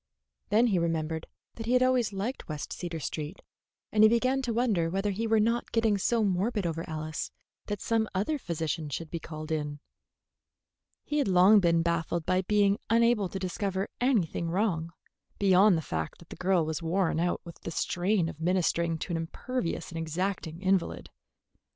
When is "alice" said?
6.89-7.29